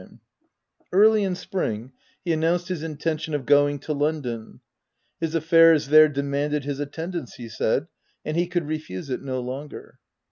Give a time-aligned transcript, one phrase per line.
[0.01, 0.25] 160
[0.79, 1.91] THE TENANT Early in spring,
[2.25, 4.59] he announced his intention of going to London:
[5.19, 7.85] his affairs there demanded his attendance, he said,
[8.25, 9.99] and he could refuse it no longer.